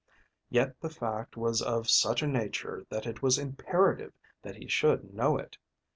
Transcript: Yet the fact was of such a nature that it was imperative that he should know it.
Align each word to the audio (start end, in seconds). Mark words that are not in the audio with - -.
Yet 0.49 0.79
the 0.81 0.89
fact 0.89 1.37
was 1.37 1.61
of 1.61 1.87
such 1.87 2.23
a 2.23 2.27
nature 2.27 2.87
that 2.89 3.05
it 3.05 3.21
was 3.21 3.37
imperative 3.37 4.13
that 4.41 4.55
he 4.55 4.67
should 4.67 5.13
know 5.13 5.37
it. 5.37 5.59